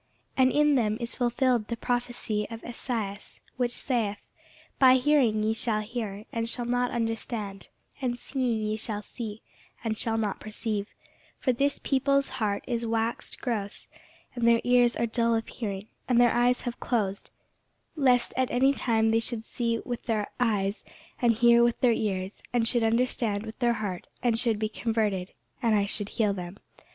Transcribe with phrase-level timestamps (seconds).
[0.35, 4.17] And in them is fulfilled the prophecy of Esaias, which saith,
[4.79, 7.69] By hearing ye shall hear, and shall not understand;
[8.01, 9.43] and seeing ye shall see,
[9.83, 10.87] and shall not perceive:
[11.39, 13.87] for this people's heart is waxed gross,
[14.35, 17.29] and their ears are dull of hearing, and their eyes they have closed;
[17.95, 20.83] lest at any time they should see with their eyes,
[21.21, 25.31] and hear with their ears, and should understand with their heart, and should be converted,
[25.61, 26.57] and I should heal them.